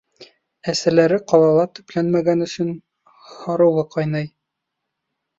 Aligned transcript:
Әсәләре 0.71 1.17
ҡалала 1.31 1.65
төпләнмәгән 1.79 2.41
өсөн 2.45 2.71
һарыуы 3.33 3.83
ҡайнай. 3.97 4.27